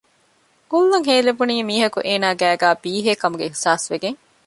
[0.71, 4.17] ހުލް އަށް ހޭލެވުނީ މީހަކު އޭނާގެ ގައިގައި ބީހޭ ކަމުގެ އިހުސާސްވެގެން